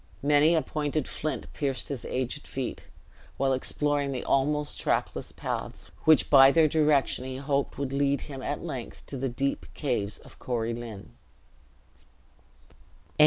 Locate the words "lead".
7.93-8.21